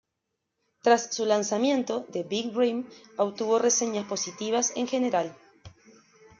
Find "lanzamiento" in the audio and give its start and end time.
1.27-2.07